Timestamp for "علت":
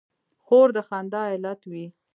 1.33-1.61